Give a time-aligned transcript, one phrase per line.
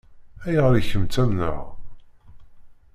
[0.45, 1.59] Ayɣer i kem-ttamneɣ?